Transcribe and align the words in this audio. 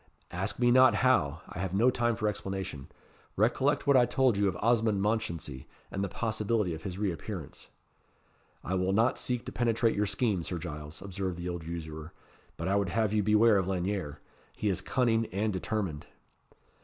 "Ask 0.31 0.57
me 0.57 0.71
not 0.71 0.95
how 1.05 1.43
I 1.47 1.59
have 1.59 1.75
no 1.75 1.91
time 1.91 2.15
for 2.15 2.27
explanation. 2.27 2.87
Recollect 3.35 3.85
what 3.85 3.95
I 3.95 4.07
told 4.07 4.35
you 4.35 4.47
of 4.47 4.55
Osmond 4.57 4.99
Mounchensey, 4.99 5.67
and 5.91 6.03
the 6.03 6.09
possibility 6.09 6.73
of 6.73 6.81
his 6.81 6.97
re 6.97 7.11
appearance." 7.11 7.67
"I 8.63 8.73
will 8.73 8.93
not 8.93 9.19
seek 9.19 9.45
to 9.45 9.51
penetrate 9.51 9.95
your 9.95 10.07
scheme, 10.07 10.43
Sir 10.43 10.57
Giles," 10.57 11.03
observed 11.03 11.37
the 11.37 11.47
old 11.47 11.63
usurer; 11.63 12.13
"but 12.57 12.67
I 12.67 12.77
would 12.77 12.89
have 12.89 13.13
you 13.13 13.21
beware 13.21 13.57
of 13.57 13.67
Lanyere. 13.67 14.17
He 14.55 14.69
is 14.69 14.81
cunning 14.81 15.27
and 15.27 15.53
determined." 15.53 16.07